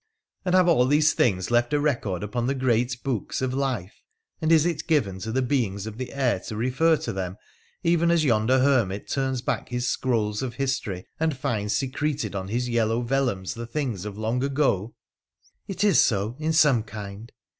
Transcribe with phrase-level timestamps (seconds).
[0.45, 4.01] 'And have all these things left a record upon the great books of life,
[4.41, 7.37] and is it given to the beings of the air to refer to them,
[7.83, 12.67] even as yonder hermit turns back his scrolls of history and finds secreted on his
[12.67, 14.95] yellow vellums the things of long ago?''
[15.67, 17.31] It is so in some kind.